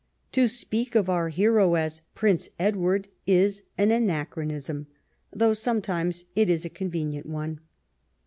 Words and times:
To 0.31 0.47
speak 0.47 0.95
of 0.95 1.11
our 1.11 1.29
hero 1.29 1.75
as" 1.75 2.01
Prince 2.15 2.49
Edward" 2.57 3.07
is 3.41 3.61
an 3.77 3.91
anachronism, 3.91 4.87
though 5.31 5.53
sometimes 5.53 6.25
it 6.35 6.49
is 6.49 6.65
a 6.65 6.71
convenient 6.71 7.27
one. 7.27 7.59